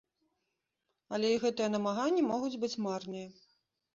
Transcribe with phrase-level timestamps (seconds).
[1.17, 3.27] Але і гэтыя намаганні могуць быць марныя.